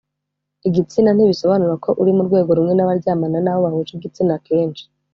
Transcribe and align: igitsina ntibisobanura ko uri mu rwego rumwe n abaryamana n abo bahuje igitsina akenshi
igitsina 0.67 1.09
ntibisobanura 1.13 1.73
ko 1.83 1.89
uri 2.01 2.11
mu 2.17 2.21
rwego 2.27 2.49
rumwe 2.57 2.73
n 2.75 2.81
abaryamana 2.83 3.37
n 3.41 3.47
abo 3.51 3.59
bahuje 3.65 3.91
igitsina 3.95 4.31
akenshi 4.39 4.83